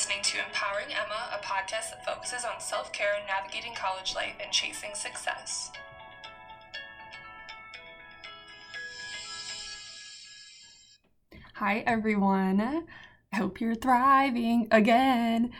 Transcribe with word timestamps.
listening 0.00 0.22
to 0.22 0.38
Empowering 0.38 0.86
Emma, 0.94 1.28
a 1.30 1.44
podcast 1.44 1.90
that 1.90 2.06
focuses 2.06 2.42
on 2.42 2.58
self 2.58 2.90
care, 2.90 3.18
navigating 3.28 3.74
college 3.74 4.14
life, 4.14 4.32
and 4.42 4.50
chasing 4.50 4.94
success. 4.94 5.70
Hi, 11.56 11.80
everyone. 11.86 12.86
I 13.30 13.36
hope 13.36 13.60
you're 13.60 13.74
thriving 13.74 14.68
again. 14.70 15.50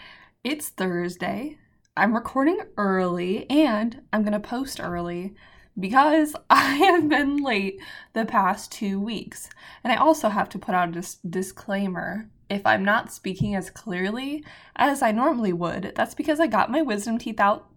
It's 0.42 0.70
Thursday. 0.70 1.58
I'm 1.94 2.14
recording 2.14 2.60
early 2.78 3.44
and 3.50 4.00
I'm 4.10 4.22
going 4.22 4.32
to 4.32 4.40
post 4.40 4.80
early 4.80 5.34
because 5.78 6.34
I 6.48 6.76
have 6.76 7.10
been 7.10 7.44
late 7.44 7.78
the 8.14 8.24
past 8.24 8.72
two 8.72 8.98
weeks. 8.98 9.50
And 9.84 9.92
I 9.92 9.96
also 9.96 10.30
have 10.30 10.48
to 10.48 10.58
put 10.58 10.74
out 10.74 10.88
a 10.88 10.92
dis- 10.92 11.18
disclaimer 11.28 12.30
if 12.50 12.66
I'm 12.66 12.84
not 12.84 13.12
speaking 13.12 13.54
as 13.54 13.70
clearly 13.70 14.44
as 14.76 15.02
I 15.02 15.12
normally 15.12 15.52
would, 15.52 15.92
that's 15.94 16.14
because 16.14 16.40
I 16.40 16.46
got 16.46 16.70
my 16.70 16.82
wisdom 16.82 17.18
teeth 17.18 17.40
out 17.40 17.68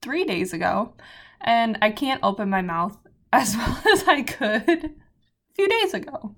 three 0.00 0.24
days 0.24 0.52
ago 0.52 0.94
and 1.40 1.78
I 1.82 1.90
can't 1.90 2.22
open 2.22 2.48
my 2.50 2.62
mouth 2.62 2.96
as 3.32 3.56
well 3.56 3.80
as 3.92 4.08
I 4.08 4.22
could 4.22 4.68
a 4.68 5.54
few 5.54 5.68
days 5.68 5.94
ago. 5.94 6.36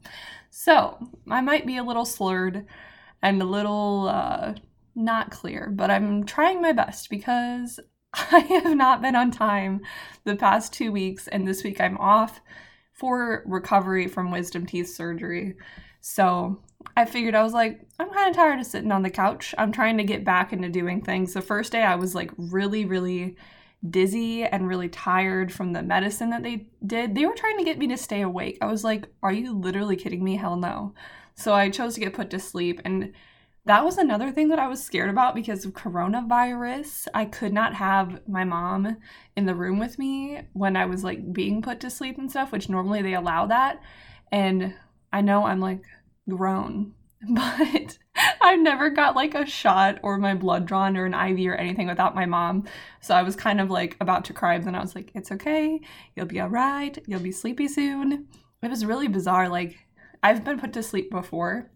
So 0.51 0.99
I 1.31 1.41
might 1.41 1.67
be 1.67 1.77
a 1.77 1.85
little 1.85 2.05
slurred 2.05 2.67
and 3.23 3.41
a 3.41 3.47
little 3.47 4.09
uh, 4.09 4.55
not 4.95 5.31
clear, 5.31 5.71
but 5.75 5.91
I'm 5.91 6.25
trying 6.25 6.61
my 6.61 6.73
best 6.73 7.11
because 7.11 7.81
I 8.15 8.41
have 8.41 8.77
not 8.77 9.03
been 9.03 9.17
on 9.17 9.31
time 9.31 9.81
the 10.25 10.37
past 10.37 10.73
two 10.73 10.93
weeks, 10.93 11.27
and 11.27 11.47
this 11.47 11.65
week 11.65 11.81
I'm 11.81 11.99
off 11.99 12.41
for 12.93 13.43
recovery 13.47 14.07
from 14.07 14.31
wisdom 14.31 14.67
teeth 14.67 14.89
surgery. 14.89 15.57
So 16.01 16.63
I 16.97 17.05
figured 17.05 17.35
I 17.35 17.43
was 17.43 17.53
like, 17.53 17.81
I'm 17.99 18.11
kind 18.11 18.31
of 18.31 18.37
tired 18.37 18.61
of 18.61 18.67
sitting 18.67 18.93
on 18.93 19.03
the 19.03 19.11
couch. 19.11 19.55
I'm 19.59 19.73
trying 19.73 19.99
to 19.99 20.05
get 20.05 20.25
back 20.25 20.53
into 20.53 20.69
doing 20.69 21.03
things. 21.03 21.35
The 21.35 21.43
first 21.43 21.73
day 21.73 21.83
I 21.83 21.97
was 21.97 22.15
like 22.15 22.31
really, 22.37 22.85
really 22.85 23.37
dizzy 23.89 24.45
and 24.45 24.69
really 24.69 24.89
tired 24.89 25.53
from 25.53 25.73
the 25.73 25.83
medicine 25.83 26.31
that 26.31 26.43
they 26.43 26.69
did. 26.87 27.15
They 27.15 27.27
were 27.27 27.35
trying 27.35 27.59
to 27.59 27.65
get 27.65 27.79
me 27.79 27.87
to 27.89 27.97
stay 27.97 28.23
awake. 28.23 28.59
I 28.61 28.67
was 28.67 28.85
like, 28.85 29.07
Are 29.23 29.33
you 29.33 29.53
literally 29.53 29.97
kidding 29.97 30.25
me? 30.25 30.37
Hell 30.37 30.57
no. 30.57 30.95
So 31.35 31.53
I 31.53 31.71
chose 31.71 31.95
to 31.95 32.01
get 32.01 32.15
put 32.15 32.31
to 32.31 32.39
sleep. 32.39 32.81
And 32.85 33.13
that 33.67 33.85
was 33.85 33.97
another 33.97 34.31
thing 34.31 34.49
that 34.49 34.59
I 34.59 34.69
was 34.69 34.83
scared 34.83 35.11
about 35.11 35.35
because 35.35 35.65
of 35.65 35.73
coronavirus. 35.73 37.09
I 37.15 37.25
could 37.25 37.53
not 37.53 37.75
have 37.75 38.21
my 38.29 38.45
mom 38.45 38.99
in 39.37 39.47
the 39.47 39.55
room 39.55 39.79
with 39.79 39.99
me 39.99 40.43
when 40.53 40.77
I 40.77 40.85
was 40.85 41.03
like 41.03 41.33
being 41.33 41.63
put 41.63 41.81
to 41.81 41.91
sleep 41.91 42.19
and 42.19 42.31
stuff, 42.31 42.53
which 42.53 42.69
normally 42.69 43.03
they 43.03 43.15
allow 43.15 43.47
that. 43.47 43.83
And 44.31 44.75
I 45.13 45.23
know 45.23 45.47
I'm 45.47 45.61
like 45.61 45.83
grown, 46.29 46.95
but 47.29 47.99
I've 48.41 48.61
never 48.61 48.91
got 48.91 49.17
like 49.17 49.35
a 49.35 49.47
shot 49.47 49.99
or 50.03 50.19
my 50.19 50.35
blood 50.35 50.67
drawn 50.67 50.97
or 50.97 51.07
an 51.07 51.15
IV 51.15 51.47
or 51.49 51.55
anything 51.55 51.89
without 51.89 52.15
my 52.15 52.27
mom. 52.27 52.65
So 53.01 53.15
I 53.15 53.23
was 53.23 53.37
kind 53.37 53.61
of 53.61 53.71
like 53.71 53.97
about 54.01 54.25
to 54.27 54.33
cry, 54.33 54.59
but 54.59 54.67
then 54.67 54.75
I 54.75 54.81
was 54.81 54.95
like, 54.95 55.11
it's 55.15 55.33
okay. 55.33 55.81
You'll 56.15 56.27
be 56.27 56.41
all 56.41 56.49
right. 56.49 56.97
You'll 57.07 57.21
be 57.21 57.33
sleepy 57.33 57.69
soon. 57.69 58.29
It 58.63 58.71
was 58.71 58.87
really 58.87 59.09
bizarre. 59.09 59.49
Like, 59.49 59.77
I've 60.23 60.45
been 60.45 60.59
put 60.59 60.73
to 60.75 60.83
sleep 60.83 61.11
before, 61.11 61.71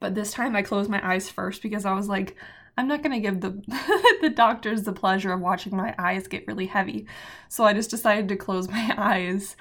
but 0.00 0.14
this 0.14 0.32
time 0.32 0.56
I 0.56 0.62
closed 0.62 0.90
my 0.90 1.06
eyes 1.06 1.30
first 1.30 1.62
because 1.62 1.86
I 1.86 1.94
was 1.94 2.08
like, 2.08 2.36
I'm 2.76 2.88
not 2.88 3.02
going 3.02 3.12
to 3.12 3.20
give 3.20 3.40
the 3.40 3.62
the 4.20 4.30
doctors 4.30 4.82
the 4.82 4.92
pleasure 4.92 5.32
of 5.32 5.40
watching 5.40 5.76
my 5.76 5.94
eyes 5.98 6.26
get 6.26 6.46
really 6.46 6.66
heavy. 6.66 7.06
So 7.48 7.64
I 7.64 7.72
just 7.72 7.90
decided 7.90 8.28
to 8.28 8.36
close 8.36 8.68
my 8.70 8.94
eyes 8.96 9.56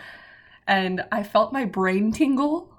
and 0.67 1.03
I 1.11 1.23
felt 1.23 1.53
my 1.53 1.65
brain 1.65 2.11
tingle 2.11 2.70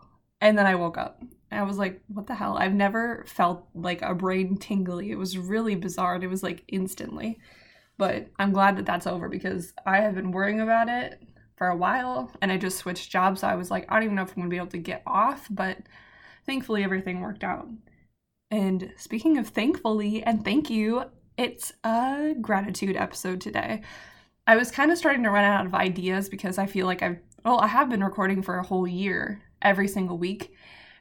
and 0.43 0.59
then 0.59 0.67
I 0.67 0.75
woke 0.75 0.99
up 0.99 1.23
I 1.53 1.63
was 1.63 1.79
like, 1.79 2.01
what 2.09 2.27
the 2.27 2.35
hell? 2.35 2.57
I've 2.57 2.75
never 2.75 3.25
felt 3.27 3.67
like 3.75 4.03
a 4.03 4.15
brain 4.15 4.57
tingly. 4.57 5.11
It 5.11 5.19
was 5.19 5.37
really 5.37 5.75
bizarre. 5.75 6.15
And 6.15 6.25
it 6.25 6.29
was 6.29 6.43
like 6.43 6.65
instantly. 6.69 7.39
But 7.99 8.29
I'm 8.39 8.53
glad 8.53 8.77
that 8.77 8.87
that's 8.87 9.07
over 9.07 9.29
because 9.29 9.73
I 9.87 9.99
have 9.99 10.15
been 10.15 10.33
worrying 10.33 10.61
about 10.61 10.89
it 10.89 11.23
for 11.57 11.69
a 11.69 11.77
while 11.77 12.33
and 12.41 12.51
I 12.51 12.57
just 12.57 12.79
switched 12.79 13.11
jobs. 13.11 13.43
So 13.43 13.49
I 13.49 13.55
was 13.55 13.71
like, 13.71 13.85
I 13.89 13.95
don't 13.95 14.05
even 14.05 14.17
know 14.17 14.23
if 14.23 14.31
I'm 14.31 14.37
going 14.37 14.49
to 14.49 14.55
be 14.55 14.57
able 14.57 14.69
to 14.69 14.79
get 14.79 15.03
off. 15.07 15.47
But 15.51 15.79
thankfully, 16.47 16.85
everything 16.85 17.21
worked 17.21 17.45
out. 17.45 17.69
And 18.51 18.93
speaking 18.97 19.39
of 19.39 19.49
thankfully 19.49 20.23
and 20.23 20.45
thank 20.45 20.71
you, 20.71 21.05
it's 21.37 21.73
a 21.85 22.35
gratitude 22.41 22.97
episode 22.97 23.41
today. 23.41 23.83
I 24.47 24.57
was 24.57 24.71
kind 24.71 24.91
of 24.91 24.99
starting 24.99 25.23
to 25.23 25.31
run 25.31 25.45
out 25.45 25.67
of 25.67 25.75
ideas 25.75 26.29
because 26.29 26.59
I 26.59 26.67
feel 26.67 26.87
like 26.87 27.03
I've, 27.03 27.19
well, 27.45 27.61
I 27.61 27.69
have 27.69 27.89
been 27.91 28.03
recording 28.03 28.43
for 28.43 28.59
a 28.59 28.67
whole 28.67 28.87
year 28.87 29.43
every 29.63 29.89
single 29.89 30.19
week. 30.19 30.55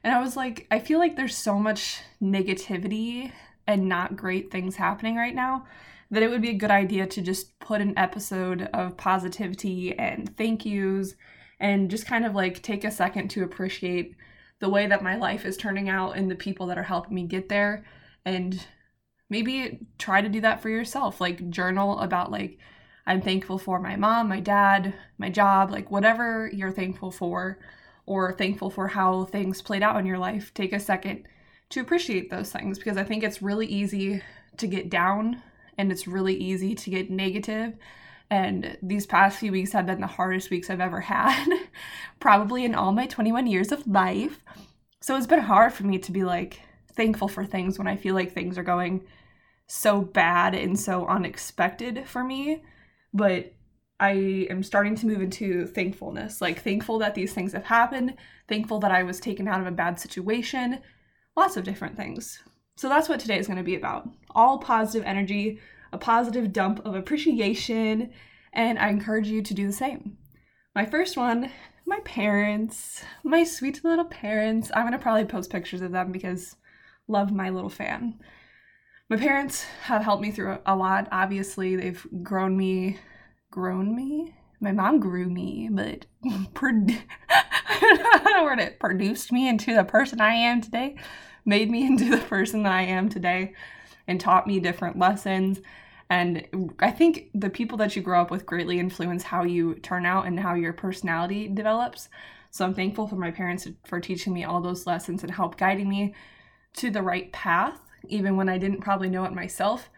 And 0.04 0.14
I 0.14 0.20
was 0.20 0.36
like, 0.36 0.66
I 0.70 0.78
feel 0.78 0.98
like 0.98 1.16
there's 1.16 1.36
so 1.36 1.58
much 1.58 2.00
negativity 2.22 3.32
and 3.66 3.88
not 3.88 4.16
great 4.16 4.50
things 4.50 4.76
happening 4.76 5.16
right 5.16 5.34
now 5.34 5.66
that 6.10 6.22
it 6.22 6.28
would 6.28 6.42
be 6.42 6.50
a 6.50 6.54
good 6.54 6.70
idea 6.70 7.06
to 7.06 7.22
just 7.22 7.58
put 7.58 7.80
an 7.80 7.96
episode 7.96 8.68
of 8.74 8.96
positivity 8.96 9.98
and 9.98 10.36
thank 10.36 10.66
yous 10.66 11.14
and 11.58 11.90
just 11.90 12.06
kind 12.06 12.26
of 12.26 12.34
like 12.34 12.60
take 12.60 12.84
a 12.84 12.90
second 12.90 13.28
to 13.28 13.44
appreciate 13.44 14.14
the 14.60 14.68
way 14.68 14.86
that 14.86 15.02
my 15.02 15.16
life 15.16 15.46
is 15.46 15.56
turning 15.56 15.88
out 15.88 16.16
and 16.16 16.30
the 16.30 16.36
people 16.36 16.66
that 16.66 16.78
are 16.78 16.82
helping 16.82 17.14
me 17.14 17.26
get 17.26 17.48
there 17.48 17.84
and 18.24 18.66
maybe 19.30 19.80
try 19.98 20.20
to 20.20 20.28
do 20.28 20.40
that 20.40 20.60
for 20.60 20.68
yourself 20.68 21.20
like 21.20 21.48
journal 21.50 21.98
about 22.00 22.30
like 22.30 22.58
i'm 23.06 23.22
thankful 23.22 23.58
for 23.58 23.80
my 23.80 23.96
mom 23.96 24.28
my 24.28 24.38
dad 24.38 24.92
my 25.18 25.30
job 25.30 25.70
like 25.70 25.90
whatever 25.90 26.50
you're 26.52 26.70
thankful 26.70 27.10
for 27.10 27.58
or 28.06 28.32
thankful 28.32 28.70
for 28.70 28.88
how 28.88 29.24
things 29.24 29.62
played 29.62 29.82
out 29.82 29.96
in 29.96 30.06
your 30.06 30.18
life, 30.18 30.52
take 30.54 30.72
a 30.72 30.80
second 30.80 31.24
to 31.70 31.80
appreciate 31.80 32.30
those 32.30 32.52
things 32.52 32.78
because 32.78 32.96
I 32.96 33.04
think 33.04 33.22
it's 33.22 33.42
really 33.42 33.66
easy 33.66 34.22
to 34.58 34.66
get 34.66 34.90
down 34.90 35.42
and 35.78 35.90
it's 35.90 36.06
really 36.06 36.34
easy 36.34 36.74
to 36.74 36.90
get 36.90 37.10
negative. 37.10 37.74
And 38.30 38.76
these 38.82 39.06
past 39.06 39.38
few 39.38 39.52
weeks 39.52 39.72
have 39.72 39.86
been 39.86 40.00
the 40.00 40.06
hardest 40.06 40.50
weeks 40.50 40.70
I've 40.70 40.80
ever 40.80 41.00
had, 41.12 41.46
probably 42.20 42.64
in 42.64 42.74
all 42.74 42.92
my 42.92 43.06
21 43.06 43.46
years 43.46 43.72
of 43.72 43.86
life. 43.86 44.42
So 45.00 45.16
it's 45.16 45.26
been 45.26 45.40
hard 45.40 45.72
for 45.72 45.84
me 45.84 45.98
to 45.98 46.12
be 46.12 46.24
like 46.24 46.60
thankful 46.94 47.28
for 47.28 47.44
things 47.44 47.78
when 47.78 47.88
I 47.88 47.96
feel 47.96 48.14
like 48.14 48.32
things 48.32 48.58
are 48.58 48.62
going 48.62 49.04
so 49.66 50.02
bad 50.02 50.54
and 50.54 50.78
so 50.78 51.06
unexpected 51.06 52.04
for 52.06 52.22
me. 52.22 52.62
But 53.14 53.52
I 54.02 54.48
am 54.50 54.64
starting 54.64 54.96
to 54.96 55.06
move 55.06 55.22
into 55.22 55.64
thankfulness. 55.64 56.40
Like, 56.40 56.60
thankful 56.60 56.98
that 56.98 57.14
these 57.14 57.32
things 57.32 57.52
have 57.52 57.64
happened, 57.64 58.16
thankful 58.48 58.80
that 58.80 58.90
I 58.90 59.04
was 59.04 59.20
taken 59.20 59.46
out 59.46 59.60
of 59.60 59.66
a 59.68 59.70
bad 59.70 60.00
situation, 60.00 60.80
lots 61.36 61.56
of 61.56 61.62
different 61.62 61.96
things. 61.96 62.42
So, 62.76 62.88
that's 62.88 63.08
what 63.08 63.20
today 63.20 63.38
is 63.38 63.46
going 63.46 63.58
to 63.58 63.62
be 63.62 63.76
about 63.76 64.08
all 64.34 64.58
positive 64.58 65.06
energy, 65.06 65.60
a 65.92 65.98
positive 65.98 66.52
dump 66.52 66.84
of 66.84 66.96
appreciation, 66.96 68.10
and 68.52 68.76
I 68.76 68.88
encourage 68.88 69.28
you 69.28 69.40
to 69.40 69.54
do 69.54 69.68
the 69.68 69.72
same. 69.72 70.18
My 70.74 70.84
first 70.84 71.16
one, 71.16 71.52
my 71.86 72.00
parents, 72.00 73.04
my 73.22 73.44
sweet 73.44 73.84
little 73.84 74.06
parents. 74.06 74.72
I'm 74.74 74.82
going 74.82 74.92
to 74.94 74.98
probably 74.98 75.26
post 75.26 75.48
pictures 75.48 75.80
of 75.80 75.92
them 75.92 76.10
because 76.10 76.56
love 77.06 77.30
my 77.30 77.50
little 77.50 77.70
fan. 77.70 78.18
My 79.08 79.16
parents 79.16 79.62
have 79.82 80.02
helped 80.02 80.22
me 80.22 80.32
through 80.32 80.58
a 80.66 80.74
lot. 80.74 81.06
Obviously, 81.12 81.76
they've 81.76 82.04
grown 82.24 82.56
me 82.56 82.98
grown 83.52 83.94
me. 83.94 84.34
My 84.58 84.72
mom 84.72 84.98
grew 84.98 85.28
me, 85.28 85.68
but 85.70 86.06
it. 88.62 88.80
Produced 88.80 89.30
me 89.30 89.48
into 89.48 89.74
the 89.74 89.84
person 89.84 90.20
I 90.20 90.34
am 90.34 90.60
today, 90.60 90.96
made 91.44 91.70
me 91.70 91.86
into 91.86 92.10
the 92.10 92.22
person 92.22 92.64
that 92.64 92.72
I 92.72 92.82
am 92.82 93.08
today, 93.08 93.54
and 94.08 94.20
taught 94.20 94.48
me 94.48 94.58
different 94.58 94.98
lessons. 94.98 95.60
And 96.10 96.74
I 96.80 96.90
think 96.90 97.30
the 97.34 97.50
people 97.50 97.78
that 97.78 97.94
you 97.94 98.02
grow 98.02 98.20
up 98.20 98.30
with 98.30 98.44
greatly 98.44 98.78
influence 98.78 99.22
how 99.22 99.44
you 99.44 99.76
turn 99.76 100.04
out 100.04 100.26
and 100.26 100.38
how 100.38 100.54
your 100.54 100.72
personality 100.72 101.48
develops. 101.48 102.08
So 102.50 102.66
I'm 102.66 102.74
thankful 102.74 103.08
for 103.08 103.16
my 103.16 103.30
parents 103.30 103.66
for 103.86 103.98
teaching 104.00 104.34
me 104.34 104.44
all 104.44 104.60
those 104.60 104.86
lessons 104.86 105.22
and 105.22 105.32
help 105.32 105.56
guiding 105.56 105.88
me 105.88 106.14
to 106.74 106.90
the 106.90 107.00
right 107.02 107.32
path, 107.32 107.80
even 108.08 108.36
when 108.36 108.48
I 108.48 108.58
didn't 108.58 108.82
probably 108.82 109.08
know 109.08 109.24
it 109.24 109.32
myself. 109.32 109.88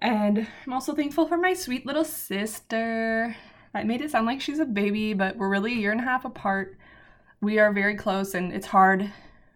And 0.00 0.46
I'm 0.66 0.72
also 0.72 0.94
thankful 0.94 1.26
for 1.26 1.36
my 1.36 1.54
sweet 1.54 1.84
little 1.84 2.04
sister. 2.04 3.34
I 3.74 3.84
made 3.84 4.00
it 4.00 4.10
sound 4.10 4.26
like 4.26 4.40
she's 4.40 4.60
a 4.60 4.64
baby, 4.64 5.12
but 5.12 5.36
we're 5.36 5.48
really 5.48 5.72
a 5.72 5.76
year 5.76 5.92
and 5.92 6.00
a 6.00 6.04
half 6.04 6.24
apart. 6.24 6.76
We 7.40 7.58
are 7.58 7.72
very 7.72 7.96
close, 7.96 8.34
and 8.34 8.52
it's 8.52 8.66
hard 8.66 9.12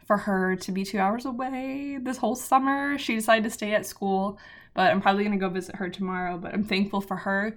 for 0.06 0.16
her 0.18 0.56
to 0.56 0.72
be 0.72 0.84
two 0.84 0.98
hours 0.98 1.24
away 1.24 1.98
this 2.00 2.18
whole 2.18 2.34
summer. 2.34 2.98
She 2.98 3.14
decided 3.14 3.44
to 3.44 3.50
stay 3.50 3.74
at 3.74 3.86
school, 3.86 4.38
but 4.74 4.90
I'm 4.90 5.00
probably 5.00 5.28
to 5.28 5.36
go 5.36 5.48
visit 5.48 5.76
her 5.76 5.88
tomorrow. 5.88 6.38
But 6.38 6.54
I'm 6.54 6.64
thankful 6.64 7.00
for 7.00 7.16
her. 7.16 7.56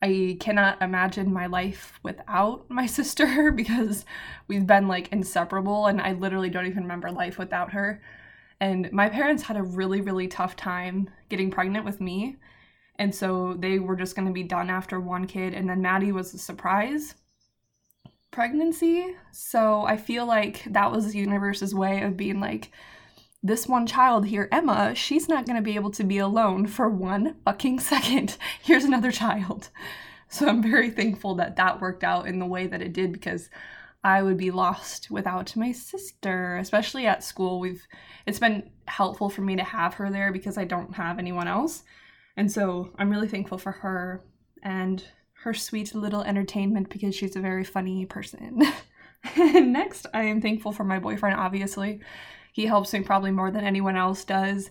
I 0.00 0.36
cannot 0.38 0.80
imagine 0.80 1.32
my 1.32 1.46
life 1.46 1.98
without 2.02 2.70
my 2.70 2.86
sister 2.98 3.50
because 3.50 4.04
we've 4.46 4.66
been 4.66 4.86
like 4.86 5.12
inseparable, 5.12 5.86
and 5.86 6.00
I 6.00 6.12
literally 6.12 6.50
don't 6.50 6.66
even 6.66 6.84
remember 6.84 7.10
life 7.10 7.38
without 7.38 7.72
her. 7.72 8.02
And 8.60 8.90
my 8.92 9.08
parents 9.08 9.44
had 9.44 9.56
a 9.56 9.62
really, 9.62 10.00
really 10.00 10.28
tough 10.28 10.56
time 10.56 11.10
getting 11.28 11.50
pregnant 11.50 11.84
with 11.84 12.00
me. 12.00 12.36
And 12.96 13.14
so 13.14 13.54
they 13.58 13.78
were 13.78 13.96
just 13.96 14.16
going 14.16 14.26
to 14.26 14.34
be 14.34 14.42
done 14.42 14.70
after 14.70 14.98
one 15.00 15.26
kid. 15.26 15.54
And 15.54 15.68
then 15.68 15.82
Maddie 15.82 16.12
was 16.12 16.34
a 16.34 16.38
surprise 16.38 17.14
pregnancy. 18.30 19.14
So 19.30 19.82
I 19.82 19.96
feel 19.96 20.26
like 20.26 20.64
that 20.66 20.90
was 20.90 21.12
the 21.12 21.18
universe's 21.18 21.74
way 21.74 22.02
of 22.02 22.16
being 22.16 22.40
like, 22.40 22.72
this 23.42 23.68
one 23.68 23.86
child 23.86 24.26
here, 24.26 24.48
Emma, 24.50 24.94
she's 24.94 25.28
not 25.28 25.46
going 25.46 25.56
to 25.56 25.62
be 25.62 25.76
able 25.76 25.92
to 25.92 26.02
be 26.02 26.18
alone 26.18 26.66
for 26.66 26.88
one 26.88 27.36
fucking 27.44 27.78
second. 27.80 28.36
Here's 28.62 28.84
another 28.84 29.12
child. 29.12 29.68
So 30.28 30.48
I'm 30.48 30.62
very 30.62 30.90
thankful 30.90 31.36
that 31.36 31.56
that 31.56 31.80
worked 31.80 32.04
out 32.04 32.26
in 32.26 32.38
the 32.38 32.46
way 32.46 32.66
that 32.66 32.82
it 32.82 32.92
did 32.92 33.12
because 33.12 33.48
I 34.04 34.22
would 34.22 34.36
be 34.36 34.50
lost 34.50 35.10
without 35.10 35.56
my 35.56 35.72
sister, 35.72 36.56
especially 36.58 37.06
at 37.06 37.24
school. 37.24 37.58
We've 37.58 37.86
it's 38.26 38.38
been 38.38 38.70
helpful 38.86 39.28
for 39.28 39.42
me 39.42 39.56
to 39.56 39.64
have 39.64 39.94
her 39.94 40.10
there 40.10 40.32
because 40.32 40.56
I 40.56 40.64
don't 40.64 40.94
have 40.94 41.18
anyone 41.18 41.48
else. 41.48 41.82
And 42.36 42.50
so 42.50 42.90
I'm 42.96 43.10
really 43.10 43.28
thankful 43.28 43.58
for 43.58 43.72
her 43.72 44.24
and 44.62 45.02
her 45.42 45.54
sweet 45.54 45.94
little 45.94 46.22
entertainment 46.22 46.88
because 46.90 47.14
she's 47.14 47.36
a 47.36 47.40
very 47.40 47.64
funny 47.64 48.06
person. 48.06 48.62
Next, 49.36 50.06
I 50.14 50.22
am 50.24 50.40
thankful 50.40 50.72
for 50.72 50.84
my 50.84 51.00
boyfriend, 51.00 51.38
obviously. 51.38 52.00
He 52.52 52.66
helps 52.66 52.92
me 52.92 53.00
probably 53.00 53.30
more 53.30 53.50
than 53.50 53.64
anyone 53.64 53.96
else 53.96 54.24
does. 54.24 54.70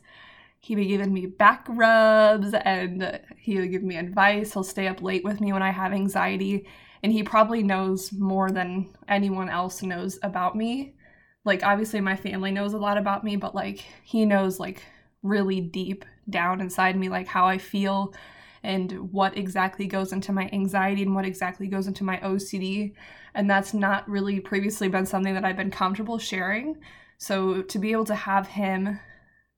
He 0.60 0.76
be 0.76 0.88
giving 0.88 1.14
me 1.14 1.26
back 1.26 1.66
rubs 1.70 2.54
and 2.54 3.20
he'll 3.38 3.68
give 3.68 3.84
me 3.84 3.98
advice. 3.98 4.54
He'll 4.54 4.64
stay 4.64 4.88
up 4.88 5.02
late 5.02 5.24
with 5.24 5.40
me 5.40 5.54
when 5.54 5.62
I 5.62 5.72
have 5.72 5.94
anxiety. 5.94 6.68
And 7.04 7.12
he 7.12 7.24
probably 7.24 7.64
knows 7.64 8.12
more 8.12 8.52
than 8.52 8.90
anyone 9.08 9.50
else 9.50 9.82
knows 9.84 10.20
about 10.24 10.56
me. 10.56 10.96
Like, 11.46 11.64
obviously, 11.64 12.02
my 12.02 12.16
family 12.16 12.52
knows 12.52 12.74
a 12.74 12.78
lot 12.78 12.98
about 12.98 13.24
me, 13.24 13.36
but 13.36 13.56
like, 13.56 13.86
he 14.04 14.26
knows 14.26 14.60
like 14.60 14.84
really 15.24 15.62
deep 15.62 16.06
down 16.30 16.62
inside 16.62 16.98
me, 16.98 17.10
like 17.10 17.28
how 17.28 17.46
I 17.48 17.58
feel 17.58 18.14
and 18.64 19.12
what 19.14 19.38
exactly 19.38 19.86
goes 19.88 20.12
into 20.12 20.34
my 20.34 20.50
anxiety 20.52 21.04
and 21.04 21.16
what 21.16 21.26
exactly 21.26 21.68
goes 21.68 21.88
into 21.88 22.04
my 22.04 22.18
OCD. 22.18 22.94
And 23.34 23.50
that's 23.50 23.74
not 23.74 24.10
really 24.10 24.40
previously 24.40 24.88
been 24.88 25.06
something 25.06 25.34
that 25.34 25.46
I've 25.46 25.58
been 25.58 25.72
comfortable 25.72 26.18
sharing. 26.18 26.78
So 27.18 27.62
to 27.62 27.80
be 27.80 27.92
able 27.92 28.06
to 28.06 28.16
have 28.16 28.48
him 28.48 29.00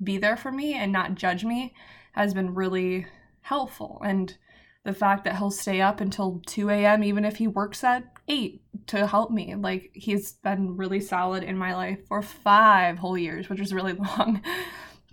be 0.04 0.18
there 0.18 0.38
for 0.38 0.52
me 0.52 0.76
and 0.76 0.92
not 0.92 1.16
judge 1.16 1.44
me 1.44 1.74
has 2.14 2.34
been 2.34 2.54
really 2.54 3.08
helpful. 3.42 4.02
And 4.06 4.38
the 4.86 4.94
fact 4.94 5.26
that 5.26 5.38
he'll 5.38 5.52
stay 5.52 5.82
up 5.82 6.02
until 6.02 6.42
2 6.48 6.70
a.m., 6.70 7.04
even 7.04 7.26
if 7.26 7.36
he 7.36 7.48
works 7.48 7.84
at 7.84 8.04
8 8.28 8.62
to 8.88 9.08
help 9.08 9.32
me, 9.32 9.56
like 9.56 9.92
he's 9.94 10.34
been 10.34 10.78
really 10.78 11.00
solid 11.00 11.44
in 11.44 11.58
my 11.58 11.76
life 11.76 12.00
for 12.08 12.22
five 12.22 12.98
whole 12.98 13.18
years, 13.18 13.50
which 13.50 13.60
is 13.60 13.74
really 13.74 13.94
long. 14.18 14.42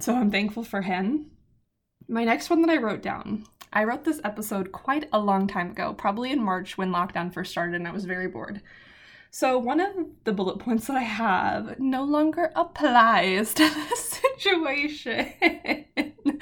So 0.00 0.14
I'm 0.14 0.30
thankful 0.30 0.64
for 0.64 0.82
him. 0.82 1.30
My 2.08 2.24
next 2.24 2.50
one 2.50 2.62
that 2.62 2.70
I 2.70 2.76
wrote 2.76 3.02
down, 3.02 3.44
I 3.72 3.84
wrote 3.84 4.04
this 4.04 4.20
episode 4.24 4.72
quite 4.72 5.08
a 5.12 5.18
long 5.18 5.46
time 5.46 5.72
ago, 5.72 5.92
probably 5.92 6.30
in 6.30 6.42
March 6.42 6.78
when 6.78 6.92
lockdown 6.92 7.32
first 7.32 7.50
started, 7.50 7.74
and 7.74 7.88
I 7.88 7.92
was 7.92 8.04
very 8.04 8.28
bored. 8.28 8.62
So, 9.30 9.58
one 9.58 9.80
of 9.80 9.94
the 10.24 10.32
bullet 10.32 10.60
points 10.60 10.86
that 10.86 10.96
I 10.96 11.02
have 11.02 11.78
no 11.78 12.04
longer 12.04 12.52
applies 12.54 13.52
to 13.54 13.68
this 13.90 14.20
situation. 14.32 15.32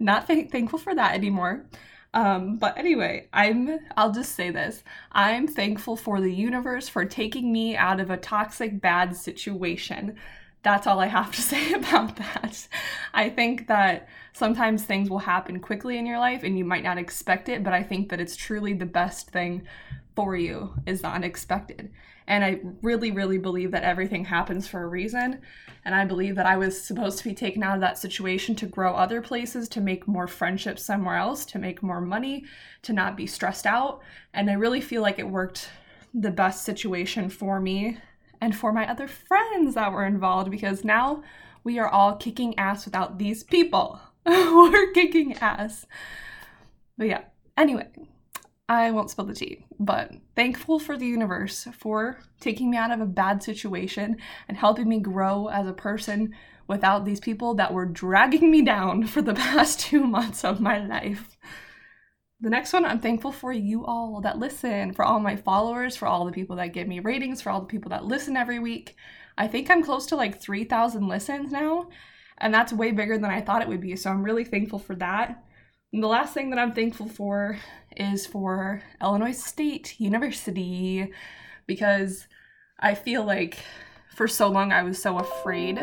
Not 0.00 0.26
th- 0.26 0.50
thankful 0.50 0.78
for 0.78 0.94
that 0.94 1.14
anymore. 1.14 1.66
Um, 2.12 2.56
but 2.56 2.76
anyway, 2.76 3.28
I'm 3.32 3.78
I'll 3.96 4.10
just 4.12 4.34
say 4.34 4.50
this. 4.50 4.82
I'm 5.12 5.46
thankful 5.46 5.96
for 5.96 6.20
the 6.20 6.32
universe 6.32 6.88
for 6.88 7.04
taking 7.04 7.52
me 7.52 7.76
out 7.76 8.00
of 8.00 8.10
a 8.10 8.16
toxic 8.16 8.80
bad 8.80 9.14
situation. 9.16 10.16
That's 10.62 10.86
all 10.86 11.00
I 11.00 11.06
have 11.06 11.34
to 11.34 11.42
say 11.52 11.72
about 11.72 12.16
that. 12.16 12.68
I 13.14 13.28
think 13.30 13.66
that 13.68 14.08
sometimes 14.32 14.84
things 14.84 15.10
will 15.10 15.18
happen 15.18 15.60
quickly 15.60 15.98
in 15.98 16.06
your 16.06 16.18
life 16.18 16.42
and 16.42 16.58
you 16.58 16.64
might 16.64 16.84
not 16.84 16.98
expect 16.98 17.48
it, 17.48 17.64
but 17.64 17.72
I 17.72 17.82
think 17.82 18.08
that 18.10 18.20
it's 18.20 18.36
truly 18.36 18.72
the 18.72 18.86
best 18.86 19.30
thing 19.30 19.66
for 20.14 20.36
you 20.36 20.74
is 20.86 21.02
the 21.02 21.08
unexpected. 21.08 21.90
And 22.26 22.44
I 22.44 22.60
really, 22.82 23.10
really 23.10 23.38
believe 23.38 23.72
that 23.72 23.82
everything 23.82 24.24
happens 24.24 24.68
for 24.68 24.82
a 24.82 24.86
reason. 24.86 25.40
And 25.84 25.94
I 25.94 26.04
believe 26.04 26.36
that 26.36 26.46
I 26.46 26.56
was 26.56 26.80
supposed 26.80 27.18
to 27.18 27.24
be 27.24 27.34
taken 27.34 27.62
out 27.62 27.74
of 27.74 27.80
that 27.80 27.98
situation 27.98 28.54
to 28.56 28.66
grow 28.66 28.94
other 28.94 29.20
places, 29.20 29.68
to 29.70 29.80
make 29.80 30.06
more 30.06 30.28
friendships 30.28 30.84
somewhere 30.84 31.16
else, 31.16 31.44
to 31.46 31.58
make 31.58 31.82
more 31.82 32.00
money, 32.00 32.44
to 32.82 32.92
not 32.92 33.16
be 33.16 33.26
stressed 33.26 33.66
out. 33.66 34.00
And 34.32 34.48
I 34.48 34.54
really 34.54 34.80
feel 34.80 35.02
like 35.02 35.18
it 35.18 35.28
worked 35.28 35.70
the 36.14 36.30
best 36.30 36.64
situation 36.64 37.30
for 37.30 37.60
me 37.60 37.98
and 38.40 38.56
for 38.56 38.72
my 38.72 38.88
other 38.88 39.06
friends 39.06 39.74
that 39.74 39.92
were 39.92 40.06
involved 40.06 40.50
because 40.50 40.84
now 40.84 41.22
we 41.62 41.78
are 41.78 41.88
all 41.88 42.16
kicking 42.16 42.58
ass 42.58 42.84
without 42.84 43.18
these 43.18 43.42
people. 43.42 44.00
we're 44.26 44.92
kicking 44.92 45.34
ass. 45.34 45.86
But 46.96 47.08
yeah, 47.08 47.22
anyway, 47.56 47.88
I 48.68 48.90
won't 48.92 49.10
spill 49.10 49.24
the 49.24 49.34
tea, 49.34 49.66
but 49.78 50.12
thankful 50.36 50.78
for 50.78 50.96
the 50.96 51.06
universe 51.06 51.66
for 51.72 52.18
taking 52.40 52.70
me 52.70 52.76
out 52.76 52.92
of 52.92 53.00
a 53.00 53.06
bad 53.06 53.42
situation 53.42 54.16
and 54.48 54.56
helping 54.56 54.88
me 54.88 55.00
grow 55.00 55.48
as 55.48 55.66
a 55.66 55.72
person 55.72 56.34
without 56.66 57.04
these 57.04 57.18
people 57.18 57.54
that 57.54 57.74
were 57.74 57.84
dragging 57.84 58.50
me 58.50 58.62
down 58.62 59.06
for 59.08 59.22
the 59.22 59.34
past 59.34 59.80
two 59.80 60.04
months 60.04 60.44
of 60.44 60.60
my 60.60 60.78
life. 60.78 61.36
The 62.42 62.48
next 62.50 62.72
one, 62.72 62.86
I'm 62.86 63.00
thankful 63.00 63.32
for 63.32 63.52
you 63.52 63.84
all 63.84 64.22
that 64.22 64.38
listen, 64.38 64.94
for 64.94 65.04
all 65.04 65.20
my 65.20 65.36
followers, 65.36 65.94
for 65.94 66.06
all 66.06 66.24
the 66.24 66.32
people 66.32 66.56
that 66.56 66.72
give 66.72 66.88
me 66.88 67.00
ratings, 67.00 67.42
for 67.42 67.50
all 67.50 67.60
the 67.60 67.66
people 67.66 67.90
that 67.90 68.06
listen 68.06 68.34
every 68.34 68.58
week. 68.58 68.96
I 69.36 69.46
think 69.46 69.70
I'm 69.70 69.82
close 69.82 70.06
to 70.06 70.16
like 70.16 70.40
3,000 70.40 71.06
listens 71.06 71.52
now, 71.52 71.88
and 72.38 72.52
that's 72.52 72.72
way 72.72 72.92
bigger 72.92 73.18
than 73.18 73.30
I 73.30 73.42
thought 73.42 73.60
it 73.60 73.68
would 73.68 73.82
be. 73.82 73.94
So 73.94 74.10
I'm 74.10 74.22
really 74.22 74.44
thankful 74.44 74.78
for 74.78 74.94
that. 74.96 75.44
And 75.92 76.02
the 76.02 76.08
last 76.08 76.32
thing 76.32 76.48
that 76.50 76.58
I'm 76.58 76.72
thankful 76.72 77.08
for 77.08 77.58
is 77.94 78.26
for 78.26 78.82
Illinois 79.02 79.36
State 79.36 80.00
University 80.00 81.12
because 81.66 82.26
I 82.78 82.94
feel 82.94 83.24
like 83.24 83.58
for 84.14 84.26
so 84.26 84.48
long 84.48 84.72
I 84.72 84.82
was 84.82 85.00
so 85.00 85.18
afraid 85.18 85.78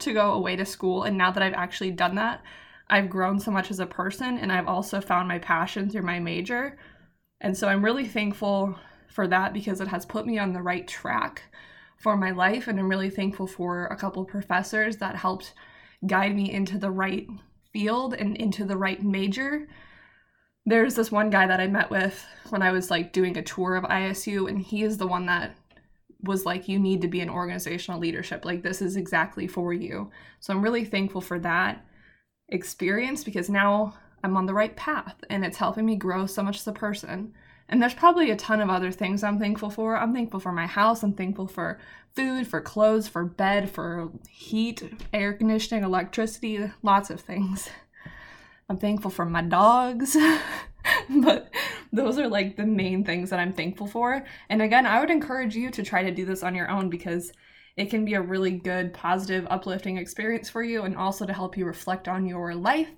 to 0.00 0.12
go 0.12 0.32
away 0.32 0.56
to 0.56 0.64
school. 0.64 1.04
And 1.04 1.16
now 1.16 1.30
that 1.30 1.42
I've 1.44 1.54
actually 1.54 1.92
done 1.92 2.16
that, 2.16 2.42
I've 2.92 3.08
grown 3.08 3.40
so 3.40 3.50
much 3.50 3.70
as 3.70 3.80
a 3.80 3.86
person 3.86 4.36
and 4.36 4.52
I've 4.52 4.68
also 4.68 5.00
found 5.00 5.26
my 5.26 5.38
passion 5.38 5.88
through 5.88 6.02
my 6.02 6.20
major. 6.20 6.76
And 7.40 7.56
so 7.56 7.66
I'm 7.66 7.82
really 7.82 8.06
thankful 8.06 8.78
for 9.08 9.26
that 9.28 9.54
because 9.54 9.80
it 9.80 9.88
has 9.88 10.04
put 10.04 10.26
me 10.26 10.38
on 10.38 10.52
the 10.52 10.60
right 10.60 10.86
track 10.86 11.42
for 11.96 12.18
my 12.18 12.32
life. 12.32 12.68
And 12.68 12.78
I'm 12.78 12.90
really 12.90 13.08
thankful 13.08 13.46
for 13.46 13.86
a 13.86 13.96
couple 13.96 14.22
professors 14.26 14.98
that 14.98 15.16
helped 15.16 15.54
guide 16.06 16.36
me 16.36 16.52
into 16.52 16.76
the 16.76 16.90
right 16.90 17.26
field 17.72 18.12
and 18.12 18.36
into 18.36 18.66
the 18.66 18.76
right 18.76 19.02
major. 19.02 19.66
There's 20.66 20.94
this 20.94 21.10
one 21.10 21.30
guy 21.30 21.46
that 21.46 21.60
I 21.60 21.68
met 21.68 21.88
with 21.88 22.22
when 22.50 22.60
I 22.60 22.72
was 22.72 22.90
like 22.90 23.14
doing 23.14 23.38
a 23.38 23.42
tour 23.42 23.74
of 23.74 23.84
ISU, 23.84 24.50
and 24.50 24.60
he 24.60 24.82
is 24.82 24.98
the 24.98 25.06
one 25.06 25.24
that 25.26 25.56
was 26.22 26.44
like, 26.44 26.68
You 26.68 26.78
need 26.78 27.00
to 27.00 27.08
be 27.08 27.20
in 27.20 27.30
organizational 27.30 27.98
leadership. 27.98 28.44
Like, 28.44 28.62
this 28.62 28.82
is 28.82 28.96
exactly 28.96 29.46
for 29.46 29.72
you. 29.72 30.10
So 30.40 30.52
I'm 30.52 30.62
really 30.62 30.84
thankful 30.84 31.22
for 31.22 31.38
that 31.40 31.84
experience 32.52 33.24
because 33.24 33.48
now 33.48 33.94
I'm 34.22 34.36
on 34.36 34.46
the 34.46 34.54
right 34.54 34.74
path 34.76 35.16
and 35.28 35.44
it's 35.44 35.56
helping 35.56 35.86
me 35.86 35.96
grow 35.96 36.26
so 36.26 36.42
much 36.42 36.58
as 36.58 36.66
a 36.68 36.72
person. 36.72 37.34
And 37.68 37.80
there's 37.80 37.94
probably 37.94 38.30
a 38.30 38.36
ton 38.36 38.60
of 38.60 38.70
other 38.70 38.92
things 38.92 39.24
I'm 39.24 39.38
thankful 39.38 39.70
for. 39.70 39.96
I'm 39.96 40.12
thankful 40.12 40.40
for 40.40 40.52
my 40.52 40.66
house. 40.66 41.02
I'm 41.02 41.14
thankful 41.14 41.46
for 41.46 41.78
food, 42.14 42.46
for 42.46 42.60
clothes, 42.60 43.08
for 43.08 43.24
bed, 43.24 43.70
for 43.70 44.10
heat, 44.28 44.82
air 45.12 45.32
conditioning, 45.32 45.82
electricity, 45.82 46.70
lots 46.82 47.08
of 47.08 47.20
things. 47.20 47.70
I'm 48.68 48.76
thankful 48.76 49.10
for 49.10 49.24
my 49.24 49.42
dogs. 49.42 50.16
but 51.22 51.50
those 51.92 52.18
are 52.18 52.28
like 52.28 52.56
the 52.56 52.66
main 52.66 53.04
things 53.04 53.30
that 53.30 53.40
I'm 53.40 53.52
thankful 53.52 53.86
for. 53.86 54.24
And 54.48 54.62
again, 54.62 54.86
I 54.86 55.00
would 55.00 55.10
encourage 55.10 55.56
you 55.56 55.70
to 55.70 55.82
try 55.82 56.02
to 56.02 56.10
do 56.10 56.24
this 56.24 56.42
on 56.42 56.54
your 56.54 56.70
own 56.70 56.90
because 56.90 57.32
it 57.76 57.90
can 57.90 58.04
be 58.04 58.14
a 58.14 58.20
really 58.20 58.50
good, 58.50 58.92
positive, 58.92 59.46
uplifting 59.50 59.96
experience 59.96 60.48
for 60.48 60.62
you 60.62 60.82
and 60.82 60.96
also 60.96 61.26
to 61.26 61.32
help 61.32 61.56
you 61.56 61.64
reflect 61.64 62.08
on 62.08 62.26
your 62.26 62.54
life. 62.54 62.90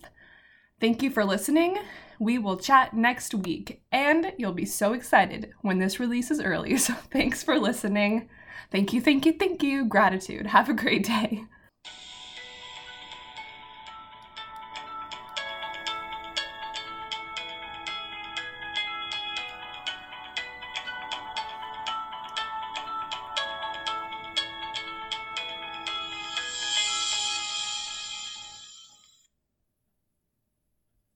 Thank 0.80 1.02
you 1.02 1.10
for 1.10 1.24
listening. 1.24 1.78
We 2.18 2.38
will 2.38 2.56
chat 2.56 2.94
next 2.94 3.34
week, 3.34 3.82
and 3.92 4.32
you'll 4.38 4.52
be 4.52 4.66
so 4.66 4.92
excited 4.92 5.52
when 5.62 5.78
this 5.78 6.00
releases 6.00 6.40
early. 6.40 6.76
So, 6.78 6.94
thanks 7.12 7.42
for 7.42 7.58
listening. 7.58 8.28
Thank 8.70 8.92
you, 8.92 9.00
thank 9.00 9.24
you, 9.24 9.32
thank 9.32 9.62
you. 9.62 9.84
Gratitude. 9.86 10.46
Have 10.46 10.68
a 10.68 10.74
great 10.74 11.04
day. 11.04 11.44